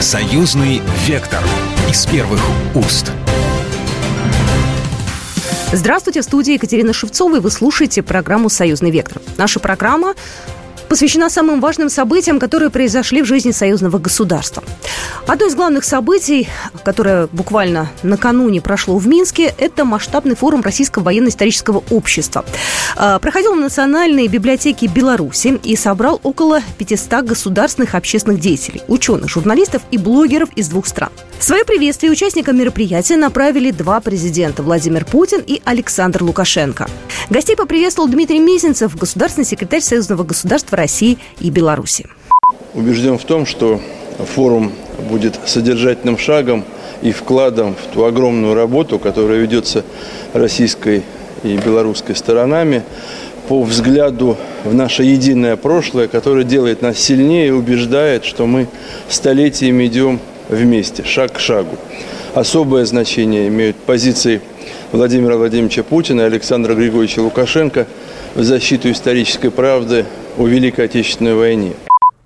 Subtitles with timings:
[0.00, 1.40] Союзный вектор
[1.90, 2.40] из первых
[2.76, 3.10] уст.
[5.72, 9.20] Здравствуйте, в студии Екатерина Шевцова, и вы слушаете программу «Союзный вектор».
[9.36, 10.14] Наша программа
[10.88, 14.62] посвящена самым важным событиям, которые произошли в жизни союзного государства.
[15.26, 16.48] Одно из главных событий,
[16.84, 22.44] которое буквально накануне прошло в Минске, это масштабный форум Российского военно-исторического общества.
[22.96, 29.82] А, проходил в Национальной библиотеке Беларуси и собрал около 500 государственных общественных деятелей, ученых, журналистов
[29.90, 31.10] и блогеров из двух стран.
[31.38, 36.88] Свое приветствие участникам мероприятия направили два президента– Владимир Путин и Александр Лукашенко.
[37.30, 42.06] Гостей поприветствовал Дмитрий Мезенцев, государственный секретарь Союзного государства России и Беларуси.
[42.74, 43.80] Убежден в том, что
[44.18, 44.72] форум
[45.10, 46.64] будет содержательным шагом
[47.02, 49.84] и вкладом в ту огромную работу, которая ведется
[50.32, 51.02] российской
[51.42, 52.82] и белорусской сторонами
[53.48, 58.66] по взгляду в наше единое прошлое, которое делает нас сильнее и убеждает, что мы
[59.08, 61.76] столетиями идем вместе, шаг к шагу.
[62.34, 64.40] Особое значение имеют позиции
[64.92, 67.86] Владимира Владимировича Путина и Александра Григорьевича Лукашенко
[68.34, 71.74] в защиту исторической правды о Великой Отечественной войне.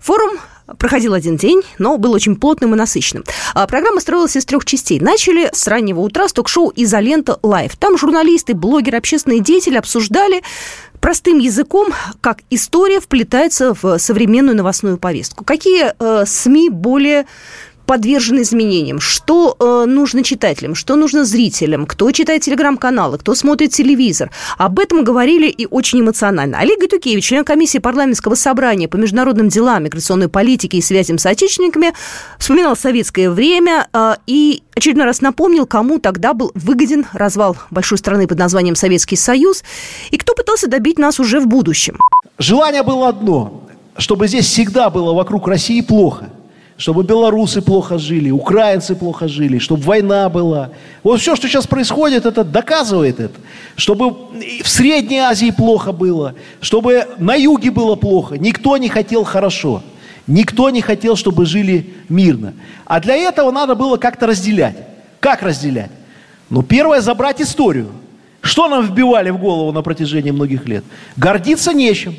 [0.01, 0.39] Форум
[0.79, 3.25] проходил один день, но был очень плотным и насыщенным.
[3.55, 5.01] А программа строилась из трех частей.
[5.01, 7.77] Начали с раннего утра с ток-шоу «Изолента Лайв».
[7.77, 10.43] Там журналисты, блогеры, общественные деятели обсуждали
[11.01, 15.45] простым языком, как история вплетается в современную новостную повестку.
[15.45, 17.27] Какие э, СМИ более
[17.87, 24.31] подвержены изменениям, что э, нужно читателям, что нужно зрителям, кто читает телеграм-каналы, кто смотрит телевизор.
[24.59, 26.59] Об этом говорили и очень эмоционально.
[26.59, 31.93] Олег Гатукевич, член комиссии парламентского собрания по международным делам, миграционной политике и связям с отечественниками,
[32.39, 38.27] вспоминал советское время э, и очередной раз напомнил, кому тогда был выгоден развал большой страны
[38.27, 39.65] под названием Советский Союз
[40.11, 41.99] и кто пытался добить нас уже в будущем.
[42.39, 43.65] Желание было одно,
[43.99, 46.31] чтобы здесь всегда было вокруг России плохо–
[46.83, 50.71] чтобы белорусы плохо жили, украинцы плохо жили, чтобы война была.
[51.05, 53.39] Вот все, что сейчас происходит, это доказывает это.
[53.77, 54.11] Чтобы
[54.65, 58.37] в Средней Азии плохо было, чтобы на юге было плохо.
[58.37, 59.85] Никто не хотел хорошо.
[60.27, 62.53] Никто не хотел, чтобы жили мирно.
[62.85, 64.75] А для этого надо было как-то разделять.
[65.21, 65.93] Как разделять?
[66.51, 67.93] Ну, первое, забрать историю.
[68.41, 70.83] Что нам вбивали в голову на протяжении многих лет?
[71.17, 72.17] Гордиться нечем.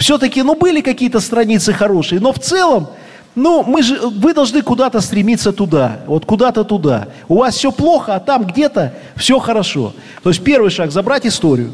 [0.00, 2.88] Все-таки, ну, были какие-то страницы хорошие, но в целом
[3.36, 7.08] ну, мы же, вы должны куда-то стремиться туда, вот куда-то туда.
[7.28, 9.92] У вас все плохо, а там где-то все хорошо.
[10.22, 11.72] То есть первый шаг– забрать историю.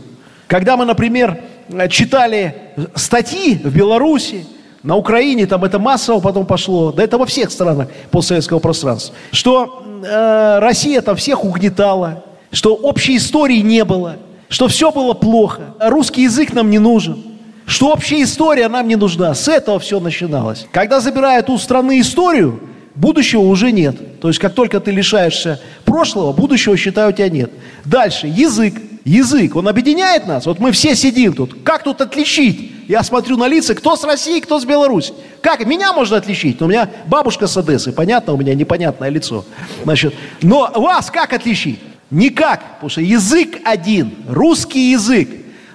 [0.49, 1.41] Когда мы, например,
[1.89, 2.57] читали
[2.97, 4.45] статьи в Беларуси,
[4.83, 9.85] на Украине, там это массово потом пошло, да это во всех странах постсоветского пространства, что
[10.05, 14.17] э, Россия там всех угнетала, что общей истории не было,
[14.49, 17.23] что все было плохо, русский язык нам не нужен–
[17.73, 19.35] что общая история нам не нужна.
[19.35, 20.67] С этого все начиналось.
[20.71, 22.61] Когда забирают у страны историю,
[22.95, 24.21] будущего уже нет.
[24.21, 27.51] То есть, как только ты лишаешься прошлого, будущего, считаю, у тебя нет.
[27.85, 28.75] Дальше, язык.
[29.05, 30.47] Язык, он объединяет нас.
[30.47, 31.65] Вот мы все сидим тут.
[31.65, 32.71] Как тут отличить?
[32.87, 35.13] Я смотрю на лица, кто с России, кто с Беларуси.
[35.41, 35.67] Как?
[35.67, 36.61] Меня можно отличить.
[36.61, 37.91] Но у меня бабушка с Одессы.
[37.91, 39.45] Понятно, у меня непонятное лицо.
[39.83, 41.81] Значит, но вас как отличить?
[42.13, 42.75] Никак.
[42.75, 44.15] Потому что язык один.
[44.29, 45.29] Русский язык.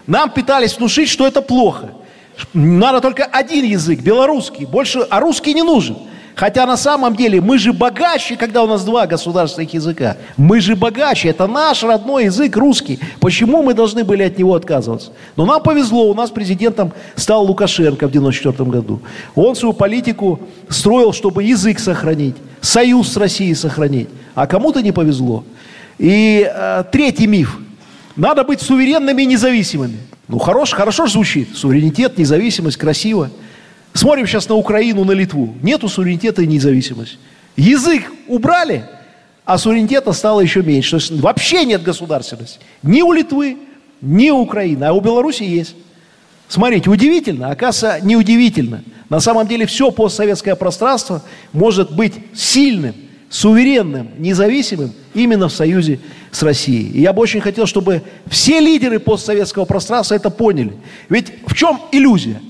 [0.07, 1.90] Нам пытались внушить, что это плохо.
[2.53, 4.66] Надо только один язык, белорусский.
[4.66, 5.97] Больше, а русский не нужен.
[6.35, 10.18] Хотя на самом деле мы же богаче, когда у нас два государственных языка.
[10.38, 13.00] Мы же богаче, это наш родной язык русский.
[13.19, 15.12] Почему мы должны были от него отказываться?
[15.35, 19.01] Но нам повезло, у нас президентом стал Лукашенко в 1994 году.
[19.34, 20.39] Он свою политику
[20.69, 24.09] строил, чтобы язык сохранить, союз с Россией сохранить.
[24.35, 25.44] А кому-то не повезло.
[25.97, 27.57] И э, третий миф–
[28.18, 29.98] надо быть суверенными и независимыми.
[30.28, 31.56] Ну, хорош, хорошо звучит.
[31.56, 33.30] Суверенитет, независимость, красиво.
[33.94, 35.56] Смотрим сейчас на Украину, на Литву.
[35.62, 37.18] Нету суверенитета и независимости.
[37.56, 38.86] Язык убрали,
[39.46, 40.92] а суверенитета стало еще меньше.
[40.92, 42.60] То есть вообще нет государственности.
[42.84, 43.58] Ни у Литвы,
[44.02, 44.84] ни у Украины.
[44.84, 45.76] А у Беларуси есть.
[46.48, 48.84] Смотрите, удивительно, оказывается, неудивительно.
[49.10, 51.22] На самом деле все постсоветское пространство
[51.54, 52.96] может быть сильным,
[53.29, 56.00] суверенным, независимым именно в союзе
[56.31, 56.91] с Россией.
[56.91, 60.74] И я бы очень хотел, чтобы все лидеры постсоветского пространства это поняли.
[61.09, 62.41] Ведь в чем иллюзия?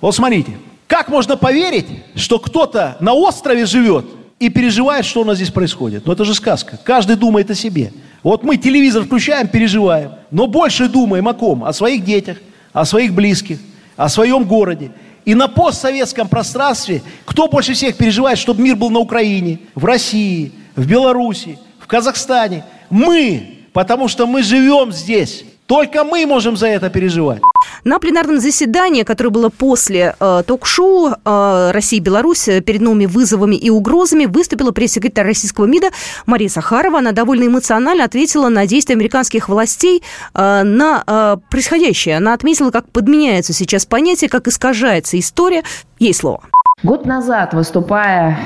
[0.00, 0.52] Вот смотрите,
[0.86, 4.06] как можно поверить, что кто-то на острове живет
[4.38, 6.06] и переживает, что у нас здесь происходит?
[6.06, 6.78] Ну это же сказка.
[6.82, 7.92] Каждый думает о себе.
[8.22, 11.64] Вот мы телевизор включаем, переживаем, но больше думаем о ком?
[11.64, 12.38] О своих детях,
[12.72, 13.58] о своих близких,
[13.96, 14.92] о своем городе.
[15.24, 20.52] И на постсоветском пространстве кто больше всех переживает, чтобы мир был на Украине, в России,
[20.74, 22.64] в Беларуси, в Казахстане?
[22.90, 25.44] Мы, потому что мы живем здесь.
[25.72, 27.40] Только мы можем за это переживать.
[27.82, 33.56] На пленарном заседании, которое было после э, ток-шоу э, «Россия и Беларусь» перед новыми вызовами
[33.56, 35.88] и угрозами, выступила пресс-секретарь российского МИДа
[36.26, 36.98] Мария Сахарова.
[36.98, 40.02] Она довольно эмоционально ответила на действия американских властей,
[40.34, 42.18] э, на э, происходящее.
[42.18, 45.62] Она отметила, как подменяются сейчас понятия, как искажается история.
[45.98, 46.42] Ей слово.
[46.82, 48.38] Год назад, выступая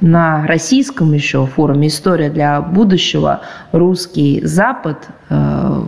[0.00, 3.40] на российском еще форуме «История для будущего.
[3.72, 5.34] Русский Запад» э,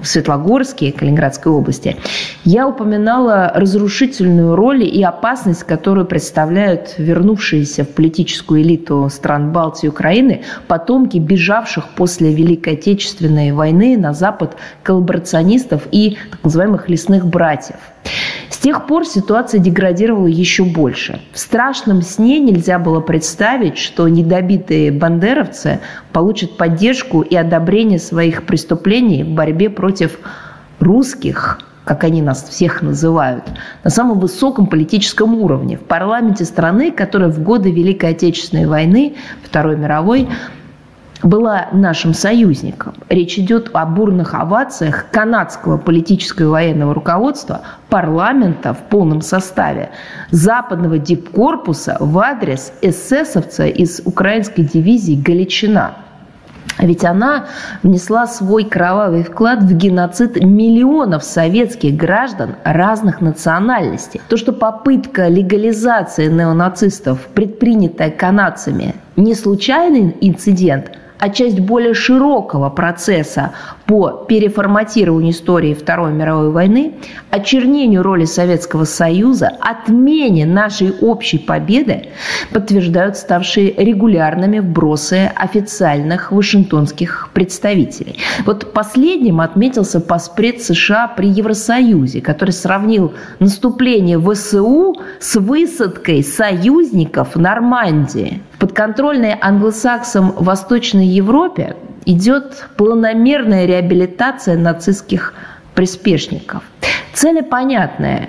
[0.02, 1.96] в Светлогорске, Калининградской области,
[2.44, 9.90] я упоминала разрушительную роль и опасность, которую представляют вернувшиеся в политическую элиту стран Балтии и
[9.90, 17.76] Украины потомки бежавших после Великой Отечественной войны на Запад коллаборационистов и так называемых лесных братьев–
[18.50, 21.20] с тех пор ситуация деградировала еще больше.
[21.32, 25.80] В страшном сне нельзя было представить, что недобитые бандеровцы
[26.12, 30.18] получат поддержку и одобрение своих преступлений в борьбе против
[30.80, 33.44] русских, как они нас всех называют,
[33.82, 39.76] на самом высоком политическом уровне, в парламенте страны, которая в годы Великой Отечественной войны, Второй
[39.76, 40.28] мировой,
[41.22, 42.94] была нашим союзником.
[43.08, 49.90] Речь идет о бурных овациях канадского политического и военного руководства, парламента в полном составе,
[50.30, 55.94] западного дипкорпуса в адрес эсэсовца из украинской дивизии «Галичина».
[56.78, 57.46] Ведь она
[57.82, 64.22] внесла свой кровавый вклад в геноцид миллионов советских граждан разных национальностей.
[64.28, 70.92] То, что попытка легализации неонацистов, предпринятая канадцами, не случайный инцидент–
[71.22, 73.52] а часть более широкого процесса
[73.92, 76.94] по переформатированию истории Второй мировой войны,
[77.28, 82.06] очернению роли Советского Союза, отмене нашей общей победы
[82.54, 88.16] подтверждают ставшие регулярными вбросы официальных вашингтонских представителей.
[88.46, 98.40] Вот последним отметился поспред США при Евросоюзе, который сравнил наступление ВСУ с высадкой союзников Нормандии.
[98.54, 103.81] В подконтрольной англосаксам Восточной Европе идет планомерная реабилитация
[104.56, 105.34] нацистских
[105.74, 106.62] приспешников.
[107.12, 108.28] Цели понятные.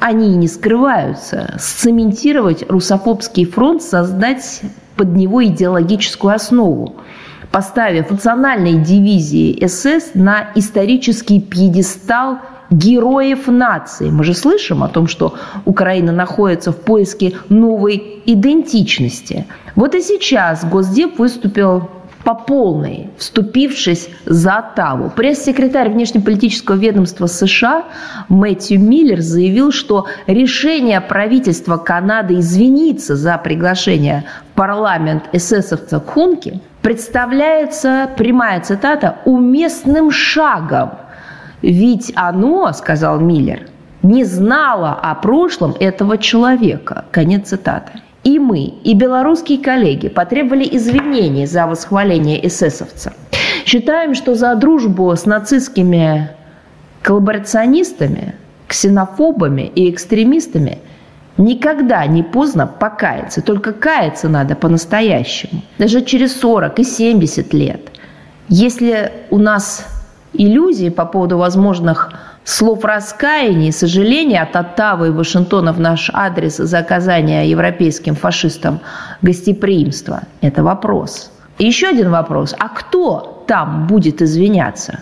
[0.00, 1.54] Они не скрываются.
[1.58, 4.62] Сцементировать русофобский фронт, создать
[4.96, 6.96] под него идеологическую основу
[7.50, 12.38] поставив национальные дивизии СС на исторический пьедестал
[12.70, 14.10] героев нации.
[14.10, 15.34] Мы же слышим о том, что
[15.64, 19.46] Украина находится в поиске новой идентичности.
[19.74, 21.90] Вот и сейчас Госдеп выступил
[22.24, 25.10] по полной, вступившись за Оттаву.
[25.10, 27.84] Пресс-секретарь внешнеполитического ведомства США
[28.28, 38.10] Мэтью Миллер заявил, что решение правительства Канады извиниться за приглашение в парламент эсэсовца Хунки представляется,
[38.16, 40.90] прямая цитата, уместным шагом.
[41.62, 43.66] Ведь оно, сказал Миллер,
[44.02, 47.04] не знало о прошлом этого человека.
[47.10, 47.92] Конец цитаты.
[48.24, 53.14] И мы, и белорусские коллеги потребовали извинений за восхваление эсэсовца.
[53.64, 56.30] Считаем, что за дружбу с нацистскими
[57.02, 58.34] коллаборационистами,
[58.68, 60.78] ксенофобами и экстремистами
[61.38, 63.40] никогда не поздно покаяться.
[63.40, 65.62] Только каяться надо по-настоящему.
[65.78, 67.80] Даже через 40 и 70 лет.
[68.48, 69.86] Если у нас
[70.32, 72.12] иллюзии по поводу возможных
[72.50, 78.80] слов раскаяния и сожаления от Оттавы и Вашингтона в наш адрес за оказание европейским фашистам
[79.22, 81.30] гостеприимства– это вопрос.
[81.58, 82.54] И еще один вопрос.
[82.58, 85.00] А кто там будет извиняться?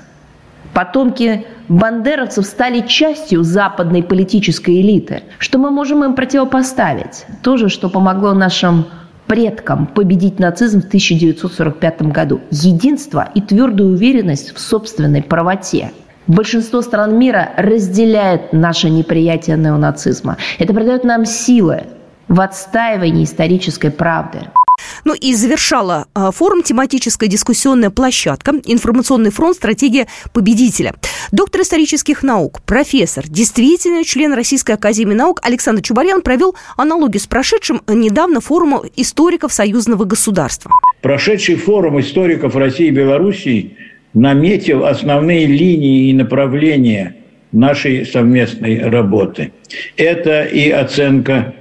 [0.75, 5.23] Потомки бандеровцев стали частью западной политической элиты.
[5.38, 7.25] Что мы можем им противопоставить?
[7.43, 8.85] То же, что помогло нашим
[9.26, 12.40] предкам победить нацизм в 1945 году.
[12.50, 15.93] Единство и твердую уверенность в собственной правоте–
[16.29, 20.37] Большинство стран мира разделяет наше неприятие неонацизма.
[20.59, 21.85] Это придает нам силы
[22.29, 24.41] в отстаивании исторической правды.
[25.05, 29.57] Ну и завершала а, форум тематическая дискуссионная площадка «Информационный фронт.
[29.57, 30.95] Стратегия победителя».
[31.33, 37.81] Доктор исторических наук, профессор, действительно член Российской академии наук Александр Чубарян провел аналогию с прошедшим
[37.89, 40.71] недавно форумом историков союзного государства.
[41.01, 43.77] Прошедший форум историков России и Белоруссии
[44.19, 47.15] наметил основные линии и направления
[47.53, 49.53] нашей совместной работы.
[49.97, 51.55] Это и оценка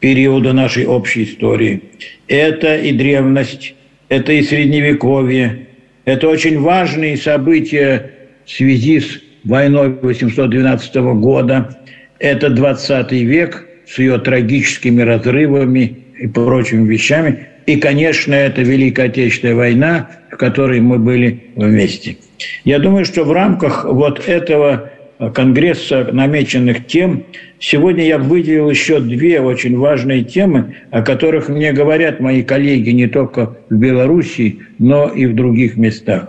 [0.00, 1.82] периода нашей общей истории,
[2.26, 3.74] это и древность,
[4.08, 5.68] это и средневековье,
[6.04, 8.10] это очень важные события
[8.44, 11.78] в связи с войной 812 года,
[12.18, 19.54] это 20 век с ее трагическими разрывами и прочими вещами, и, конечно, это Великая Отечественная
[19.54, 22.16] война, в которой мы были вместе.
[22.64, 24.90] Я думаю, что в рамках вот этого
[25.34, 27.24] Конгресса намеченных тем,
[27.58, 33.06] сегодня я выделил еще две очень важные темы, о которых мне говорят мои коллеги не
[33.06, 36.28] только в Беларуси, но и в других местах.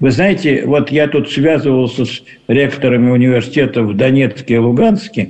[0.00, 5.28] Вы знаете, вот я тут связывался с ректорами университетов в Донецке и Луганске,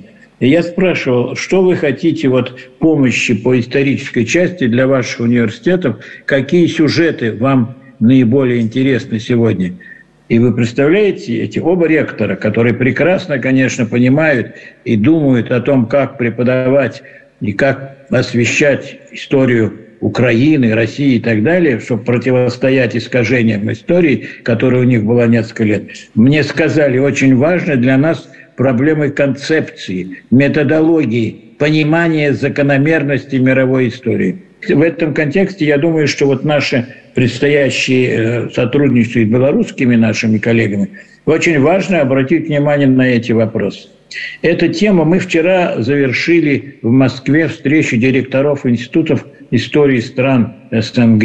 [0.48, 7.34] я спрашивал, что вы хотите вот помощи по исторической части для ваших университетов, какие сюжеты
[7.34, 9.74] вам наиболее интересны сегодня–
[10.30, 14.54] и вы представляете, эти оба ректора, которые прекрасно, конечно, понимают
[14.84, 17.02] и думают о том, как преподавать
[17.40, 24.84] и как освещать историю Украины, России и так далее, чтобы противостоять искажениям истории, которая у
[24.84, 25.88] них была несколько лет.
[26.14, 28.30] Мне сказали, очень важно для нас
[28.60, 34.36] проблемы концепции, методологии, понимания закономерности мировой истории.
[34.68, 40.90] В этом контексте я думаю, что вот наше предстоящее э, сотрудничество с белорусскими нашими коллегами,
[41.24, 43.88] очень важно обратить внимание на эти вопросы.
[44.42, 51.24] Эта тема мы вчера завершили в Москве встречу директоров институтов истории стран СНГ.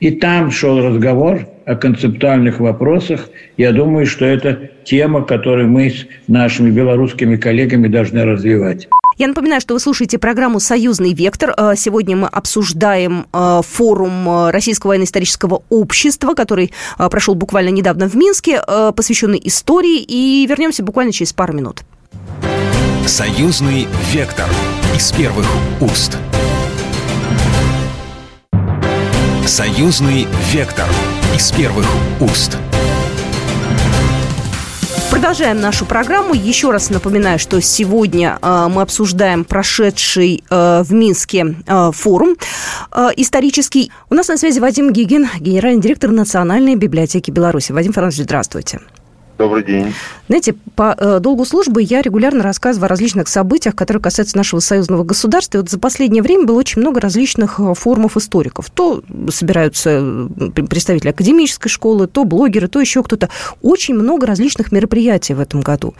[0.00, 3.28] И там шел разговор о концептуальных вопросах.
[3.58, 8.88] Я думаю, что это тема, которую мы с нашими белорусскими коллегами должны развивать.
[9.18, 11.54] Я напоминаю, что вы слушаете программу «Союзный вектор».
[11.56, 18.14] Э, сегодня мы обсуждаем э, форум э, Российского военно-исторического общества, который прошел буквально недавно в
[18.14, 18.60] Минске,
[18.96, 19.98] посвященный истории.
[20.00, 21.82] И вернемся буквально через пару минут.
[23.06, 24.46] «Союзный вектор»
[24.96, 25.46] из первых
[25.80, 26.16] уст.
[29.46, 30.86] «Союзный вектор»
[31.36, 31.86] из первых
[32.20, 32.56] уст.
[35.12, 36.32] Продолжаем нашу программу.
[36.32, 42.36] Еще раз напоминаю, что сегодня э, мы обсуждаем прошедший э, в Минске э, форум
[43.16, 43.92] исторический.
[44.08, 47.72] У нас на связи Вадим Гигин, генеральный директор Национальной библиотеки Беларуси.
[47.72, 48.80] Вадим Францович, здравствуйте.
[49.42, 49.92] Добрый день.
[50.28, 55.02] Знаете, по э, долгу службы я регулярно рассказываю о различных событиях, которые касаются нашего союзного
[55.02, 55.58] государства.
[55.58, 58.70] И вот за последнее время было очень много различных э, форумов историков.
[58.70, 63.30] То собираются э, представители академической школы, то блогеры, то еще кто-то.
[63.62, 65.94] Очень много различных мероприятий в этом году.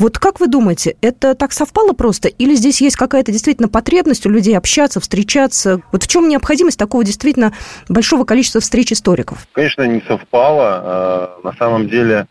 [0.00, 2.26] Вот как вы думаете, это так совпало просто?
[2.26, 5.82] Или здесь есть какая-то действительно потребность у людей общаться, встречаться?
[5.92, 7.52] Вот в чем необходимость такого действительно
[7.88, 9.46] большого количества встреч историков?
[9.52, 11.38] Конечно, не совпало.
[11.44, 12.26] На самом деле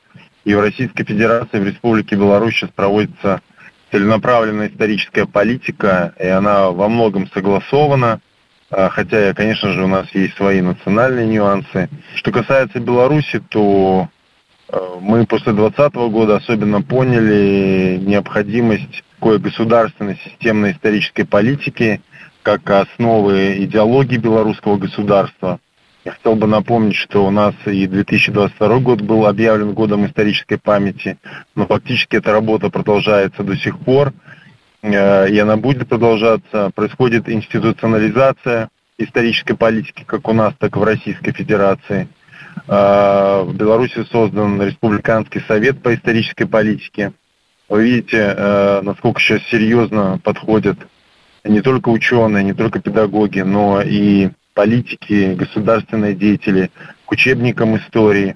[0.48, 3.42] и в Российской Федерации, в Республике Беларусь сейчас проводится
[3.92, 8.22] целенаправленная историческая политика, и она во многом согласована,
[8.72, 11.90] а, хотя, конечно же, у нас есть свои национальные нюансы.
[12.16, 14.08] Что касается Беларуси, то
[14.70, 22.00] а, мы после 2020 года особенно поняли необходимость такой государственной системной исторической политики,
[22.42, 25.60] как основы идеологии белорусского государства–
[26.08, 31.18] я хотел бы напомнить, что у нас и 2022 год был объявлен годом исторической памяти,
[31.54, 34.14] но фактически эта работа продолжается до сих пор,
[34.84, 36.72] э, и она будет продолжаться.
[36.74, 42.08] Происходит институционализация исторической политики как у нас, так и в Российской Федерации.
[42.70, 47.12] Э, в Беларуси создан Республиканский совет по исторической политике.
[47.68, 50.78] Вы видите, э, насколько сейчас серьезно подходят
[51.44, 56.72] не только ученые, не только педагоги, но и политики, государственные деятели,
[57.06, 58.36] к учебникам истории.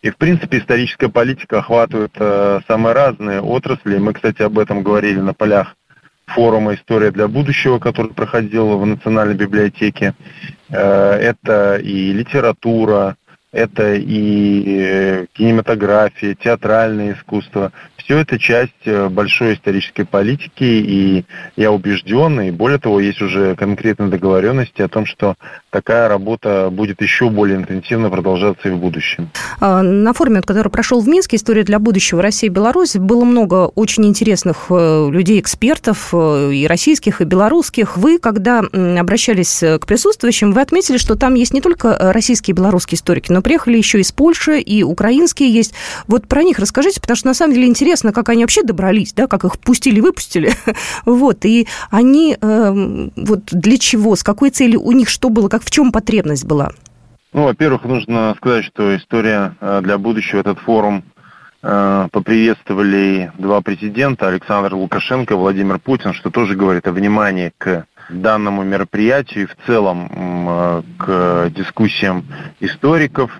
[0.00, 3.98] И, в принципе, историческая политика охватывает э, самые разные отрасли.
[3.98, 5.74] Мы, кстати, об этом говорили на полях
[6.26, 10.14] форума «История для будущего», который проходил в Национальной библиотеке.
[10.70, 13.16] Э, это и литература,
[13.52, 17.72] это и э, кинематография, театральное искусство.
[17.96, 21.24] Все это часть э, большой исторической политики, и
[21.56, 25.34] я убежден, и более того, есть уже конкретные договоренности о том, что
[25.70, 29.30] такая работа будет еще более интенсивно продолжаться и в будущем.
[29.60, 33.66] А, на форуме, который прошел в Минске, «История для будущего России и Беларусь», было много
[33.74, 37.96] очень интересных э, людей, экспертов, и российских, и белорусских.
[37.96, 42.96] Вы, когда обращались к присутствующим, вы отметили, что там есть не только российские и белорусские
[42.96, 45.74] историки, но приехали еще из Польши, и украинские есть.
[46.06, 49.26] Вот про них расскажите, потому что на самом деле интересно, как они вообще добрались, да,
[49.26, 50.52] как их пустили-выпустили.
[51.04, 55.66] вот, и они э, вот для чего, с какой целью у них что было, как
[55.66, 56.70] в чем потребность была?
[57.32, 61.02] Ну, во-первых, нужно сказать, что история э, для будущего, этот форум
[61.62, 67.86] э, поприветствовали два президента, Александр Лукашенко и Владимир Путин, что тоже говорит о внимании к
[68.08, 70.08] данному мероприятию и в целом
[70.48, 72.24] э, к дискуссиям
[72.60, 73.32] историков.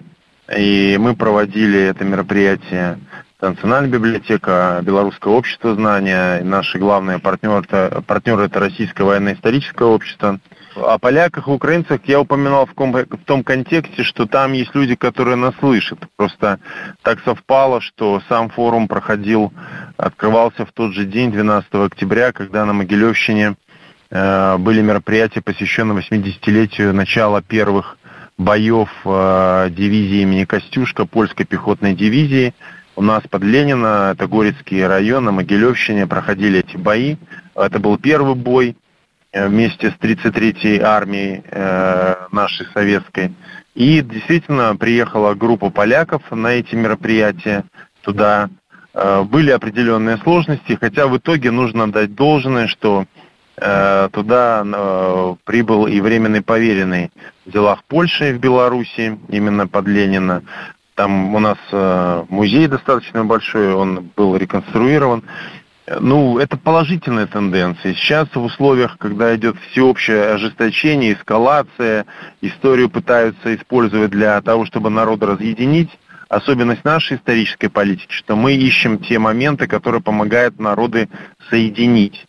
[0.56, 2.98] И мы проводили это мероприятие
[3.40, 7.62] Национальная библиотека, Белорусское общество знания, наши главные партнеры,
[8.04, 10.40] партнеры это Российское военно-историческое общество.
[10.80, 14.94] О поляках и украинцах я упоминал в, ком- в том контексте, что там есть люди,
[14.94, 15.98] которые нас слышат.
[16.16, 16.60] Просто
[17.02, 19.52] так совпало, что сам форум проходил,
[19.96, 23.56] открывался в тот же день, 12 октября, когда на Могилевщине
[24.10, 27.98] э, были мероприятия, посвященные 80-летию начала первых
[28.36, 32.54] боев э, дивизии имени Костюшка, польской пехотной дивизии.
[32.94, 37.16] У нас под Ленина, это Горецкий район, на Могилевщине проходили эти бои.
[37.54, 38.76] Это был первый бой
[39.32, 43.34] вместе с 33-й армией э, нашей советской.
[43.74, 47.64] И действительно приехала группа поляков на эти мероприятия
[48.02, 48.48] туда.
[48.94, 53.06] Э, были определенные сложности, хотя в итоге нужно дать должное, что
[53.60, 57.10] Э, туда э, прибыл и временный поверенный
[57.44, 60.42] в делах Польши в Беларуси, именно под Ленина.
[60.94, 65.24] Там у нас э, музей достаточно большой, он был реконструирован.
[66.00, 67.94] Ну, это положительная тенденция.
[67.94, 72.04] Сейчас в условиях, когда идет всеобщее ожесточение, эскалация,
[72.40, 75.90] историю пытаются использовать для того, чтобы народа разъединить,
[76.28, 81.08] особенность нашей исторической политики, что мы ищем те моменты, которые помогают народы
[81.48, 82.26] соединить.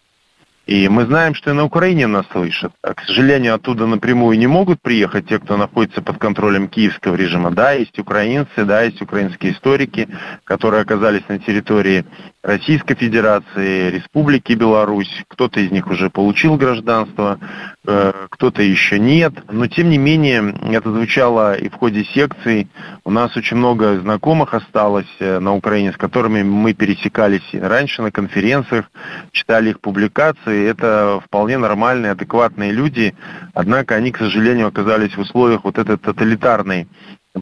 [0.69, 2.71] И мы знаем, что и на Украине нас слышат.
[2.83, 7.49] А, к сожалению, оттуда напрямую не могут приехать те, кто находится под контролем киевского режима.
[7.49, 10.07] Да, есть украинцы, да, есть украинские историки,
[10.43, 12.05] которые оказались на территории
[12.41, 15.23] Российской Федерации, Республики Беларусь.
[15.27, 17.37] Кто-то из них уже получил гражданство,
[17.85, 19.33] э, кто-то еще нет.
[19.51, 22.69] Но, тем не менее, это звучало и в ходе секций.
[23.03, 28.11] У нас очень много знакомых осталось э, на Украине, с которыми мы пересекались раньше на
[28.11, 28.89] конференциях,
[29.33, 33.15] читали их публикации это вполне нормальные, адекватные люди,
[33.53, 36.87] однако они, к сожалению, оказались в условиях вот этой тоталитарной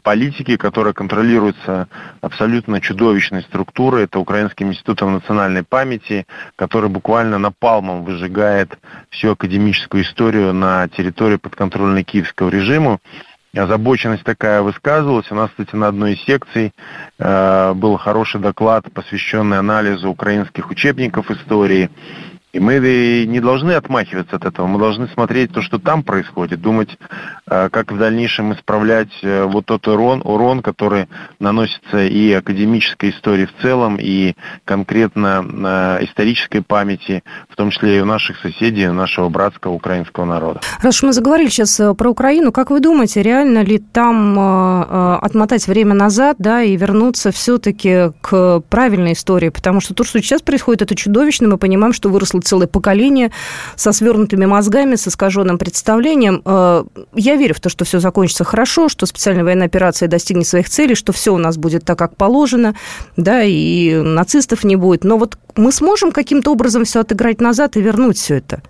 [0.02, 1.88] политики, которая контролируется
[2.22, 4.04] абсолютно чудовищной структурой.
[4.04, 6.26] Это Украинским институтом национальной памяти,
[6.56, 8.78] который буквально напалмом выжигает
[9.10, 13.00] всю академическую историю на территории подконтрольной киевского режима.
[13.56, 15.32] Озабоченность такая высказывалась.
[15.32, 16.74] У нас, кстати, на одной из секций
[17.18, 21.90] э, был хороший доклад, посвященный анализу украинских учебников истории.
[22.58, 22.80] И мы
[23.28, 26.98] не должны отмахиваться от этого, мы должны смотреть то, что там происходит, думать,
[27.46, 31.08] э, как в дальнейшем исправлять э, вот тот урон, урон, который
[31.40, 34.34] наносится и академической истории в целом, и
[34.66, 40.62] конкретно э, исторической памяти, в том числе и у наших соседей, нашего братского украинского народа.
[40.82, 46.38] Раз мы заговорили сейчас про Украину, как вы думаете, реально ли там отмотать время назад,
[46.40, 49.50] да, и вернуться все-таки к правильной истории?
[49.50, 53.32] Потому что то, что сейчас происходит, это чудовищно, мы понимаем, что выросло целое поколение
[53.76, 56.42] со свернутыми мозгами, с искаженным представлением.
[56.46, 56.84] Э,
[57.14, 60.96] я верю в то, что все закончится хорошо, что специальная военная операция достигнет своих целей,
[60.96, 62.76] что все у нас будет так, как положено,
[63.18, 65.04] да, и нацистов не будет.
[65.04, 68.62] Но вот мы сможем каким-то образом все отыграть назад и вернуть все это?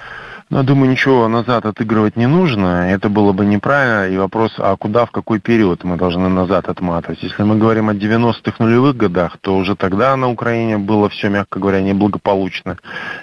[0.50, 2.90] Ну, думаю, ничего назад отыгрывать не нужно.
[2.90, 4.14] Это было бы неправильно.
[4.14, 7.22] И вопрос, а куда, в какой период мы должны назад отматывать?
[7.22, 11.60] Если мы говорим о 90-х нулевых годах, то уже тогда на Украине было все, мягко
[11.60, 12.78] говоря, неблагополучно.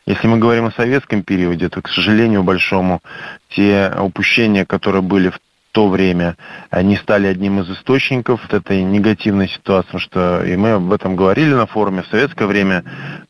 [0.05, 3.01] Если мы говорим о советском периоде, то, к сожалению, большому,
[3.49, 5.39] те упущения, которые были в
[5.75, 6.37] то время
[6.71, 11.67] они стали одним из источников этой негативной ситуации, что и мы об этом говорили на
[11.67, 12.85] форуме в советское время,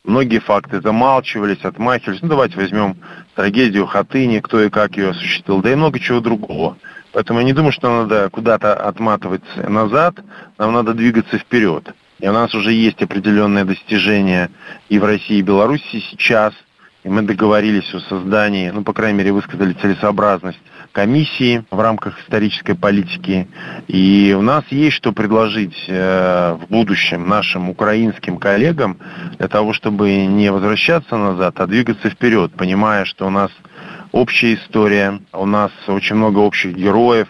[0.05, 2.21] многие факты замалчивались, отмахивались.
[2.21, 2.99] Ну, давайте возьмем
[3.35, 6.77] трагедию Хатыни, кто и как ее осуществил, да и много чего другого.
[7.15, 10.17] Поэтому я не думаю, что надо куда-то отматывать назад,
[10.59, 11.95] нам надо двигаться вперед.
[12.21, 14.51] И у нас уже есть определенные достижения
[14.91, 16.53] и в России, и в Беларуси сейчас,
[17.05, 20.61] и мы договорились о создании, ну, по крайней мере, высказали целесообразность
[20.95, 23.49] комиссии в рамках исторической политики.
[23.89, 28.99] И у нас есть что предложить э, в будущем нашим украинским коллегам
[29.39, 33.51] для того, чтобы не возвращаться назад, а двигаться вперед, понимая, что у нас
[34.13, 37.29] общая история, у нас очень много общих героев,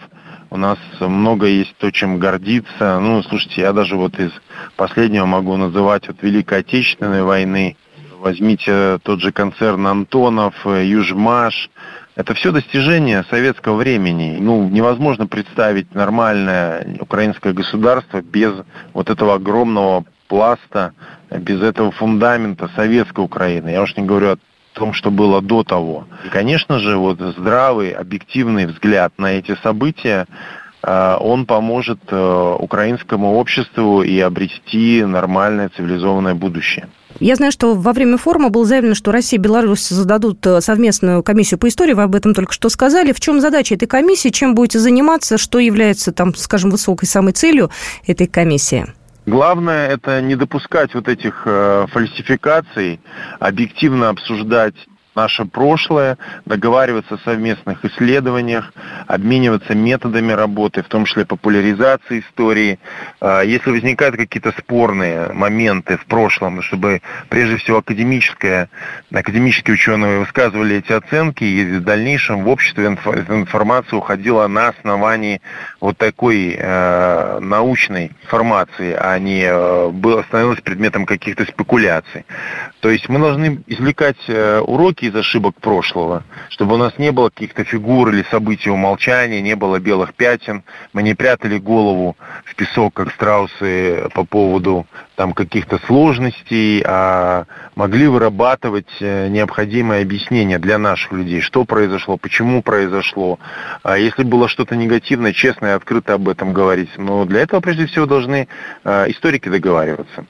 [0.51, 2.99] у нас много есть то, чем гордиться.
[2.99, 4.31] Ну, слушайте, я даже вот из
[4.75, 7.75] последнего могу называть вот Великой Отечественной войны.
[8.19, 11.69] Возьмите тот же концерн Антонов, Южмаш,
[12.15, 14.37] это все достижения советского времени.
[14.39, 18.53] Ну, невозможно представить нормальное украинское государство без
[18.93, 20.93] вот этого огромного пласта,
[21.29, 23.69] без этого фундамента советской Украины.
[23.69, 24.37] Я уж не говорю о
[24.73, 26.07] том, что было до того.
[26.25, 30.25] И, конечно же, вот здравый, объективный взгляд на эти события,
[30.83, 36.87] э, он поможет э, украинскому обществу и обрести нормальное цивилизованное будущее.
[37.19, 41.23] Я знаю, что во время форума было заявлено, что Россия и Беларусь зададут э, совместную
[41.23, 41.93] комиссию по истории.
[41.93, 43.13] Вы об этом только что сказали.
[43.13, 44.29] В чем задача этой комиссии?
[44.29, 45.37] Чем будете заниматься?
[45.37, 47.71] Что является, там, скажем, высокой самой целью
[48.05, 48.87] этой комиссии?
[49.25, 52.99] Главное это не допускать вот этих э, фальсификаций,
[53.39, 54.75] объективно обсуждать
[55.15, 58.73] наше прошлое, договариваться о совместных исследованиях,
[59.07, 62.79] обмениваться методами работы, в том числе популяризации истории.
[63.21, 68.69] А, если возникают какие-то спорные моменты в прошлом, чтобы прежде всего академическое,
[69.13, 75.41] академические ученые высказывали эти оценки, и в дальнейшем в обществе информация уходила на основании
[75.79, 82.25] вот такой э, научной информации, а не э, становилась предметом каких-то спекуляций.
[82.81, 87.29] То есть мы должны извлекать э, уроки из ошибок прошлого, чтобы у нас не было
[87.29, 90.63] каких-то фигур или событий умолчания, не было белых пятен,
[90.93, 92.15] мы не прятали голову
[92.45, 100.59] в песок, как страусы, по поводу там каких-то сложностей, а могли вырабатывать э, необходимое объяснение
[100.59, 103.39] для наших людей, что произошло, почему произошло.
[103.83, 106.89] А если было что-то негативное, честно и открыто об этом говорить.
[106.97, 108.47] Но для этого прежде всего должны
[108.83, 110.25] э, историки договариваться.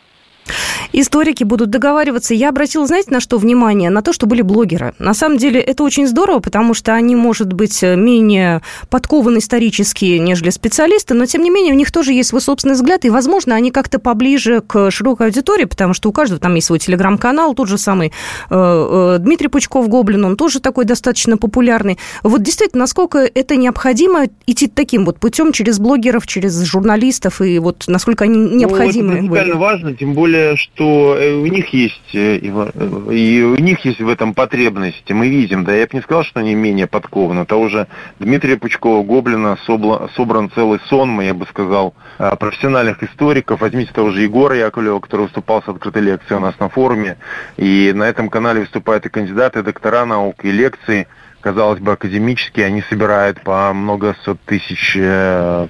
[0.93, 2.33] Историки будут договариваться.
[2.33, 3.89] Я обратила, знаете, на что внимание?
[3.89, 4.93] На то, что были блогеры.
[4.99, 10.49] На самом деле это очень здорово, потому что они, может быть, менее подкованы исторически, нежели
[10.49, 13.71] специалисты, но, тем не менее, у них тоже есть свой собственный взгляд, и, возможно, они
[13.71, 17.77] как-то поближе к широкой аудитории, потому что у каждого там есть свой телеграм-канал, тот же
[17.77, 18.11] самый
[18.49, 21.97] э, э, Дмитрий Пучков-Гоблин, он тоже такой достаточно популярный.
[22.23, 27.85] Вот действительно, насколько это необходимо идти таким вот путем через блогеров, через журналистов, и вот
[27.87, 32.13] насколько они необходимы ну, это принципиально важно, тем более, что что э, у них есть
[32.13, 35.13] э, э, и у них есть в этом потребности.
[35.13, 37.45] Мы видим, да, я бы не сказал, что они менее подкованы.
[37.45, 37.87] То уже
[38.19, 43.61] Дмитрия Пучкова, Гоблина собран целый сон, я бы сказал, профессиональных историков.
[43.61, 47.17] Возьмите того же Егора Яковлева, который выступал с открытой лекцией у нас на форуме.
[47.57, 51.07] И на этом канале выступают и кандидаты, и доктора наук, и лекции
[51.41, 54.97] казалось бы, академические, они собирают по много сот тысяч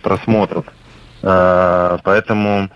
[0.01, 0.65] просмотров.
[1.21, 2.69] Поэтому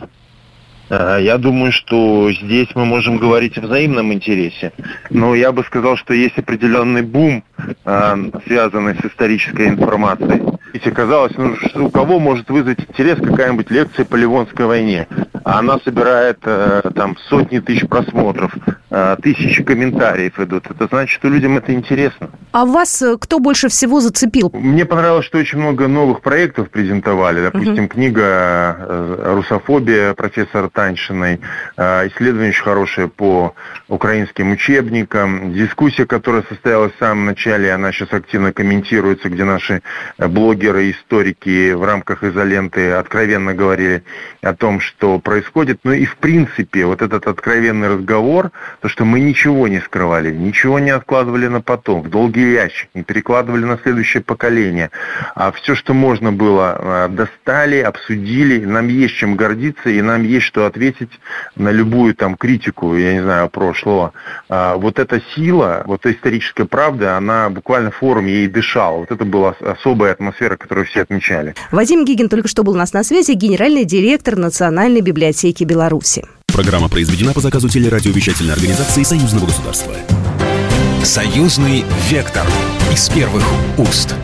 [0.90, 4.72] я думаю, что здесь мы можем говорить о взаимном интересе.
[5.10, 7.44] Но я бы сказал, что есть определенный бум,
[7.86, 10.42] а, связанный с исторической информацией.
[10.74, 11.56] Ведь казалось, ну,
[11.86, 15.08] у кого может вызвать интерес какая-нибудь лекция по Ливонской войне?
[15.44, 18.54] А она собирает э, там сотни тысяч просмотров,
[18.92, 20.66] э, тысячи комментариев идут.
[20.70, 22.30] Это значит, что людям это интересно.
[22.52, 24.52] А вас э, кто больше всего зацепил?
[24.54, 27.42] Мне понравилось, что очень много новых проектов презентовали.
[27.42, 27.88] Допустим, угу.
[27.88, 31.40] книга «Русофобия» профессора Таньшиной,
[31.78, 33.56] исследование очень хорошее по
[33.88, 39.82] украинским учебникам, дискуссия, которая состоялась в самом начале, она сейчас активно комментируется, где наши
[40.60, 44.04] блогеры, историки в рамках изоленты откровенно говорили
[44.42, 45.80] о том, что происходит.
[45.84, 50.80] Ну и в принципе вот этот откровенный разговор, то, что мы ничего не скрывали, ничего
[50.80, 54.92] не откладывали на потом, в долгий ящик, не перекладывали на следующее поколение,
[55.36, 60.46] а все, что можно было, а, достали, обсудили, нам есть чем гордиться и нам есть
[60.46, 61.20] что ответить
[61.56, 64.14] на любую там критику, я не знаю, прошлого.
[64.50, 68.98] А, вот эта сила, вот историческая правда, она буквально в форуме ей дышала.
[68.98, 71.56] Вот это была особая атмосфера, которую все отмечали.
[71.72, 76.24] Вадим Гигин только что был у нас на связи, генеральный директор Национальной библиотеки библиотеки Беларуси.
[76.48, 79.94] Программа произведена по заказу телерадиовещательной организации Союзного государства.
[81.04, 82.46] Союзный вектор
[82.92, 83.44] из первых
[83.78, 84.16] уст.